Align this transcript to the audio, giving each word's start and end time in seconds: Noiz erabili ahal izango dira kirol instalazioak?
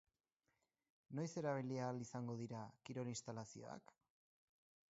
Noiz 1.19 1.27
erabili 1.43 1.77
ahal 1.83 2.01
izango 2.05 2.39
dira 2.41 2.65
kirol 2.89 3.15
instalazioak? 3.15 3.99